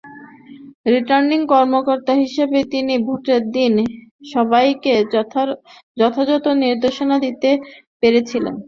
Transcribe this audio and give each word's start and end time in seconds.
Returning 0.85 1.39
কর্মকর্তা 1.53 2.13
হিসেবে 2.23 2.59
তিনি 2.73 2.93
ভোটের 3.05 3.41
দিন 3.55 3.73
সবাইকে 4.33 4.93
যথাযথ 5.97 6.45
নির্দেশনা 6.63 7.15
দিতে 7.25 7.49
পারেননি। 7.99 8.51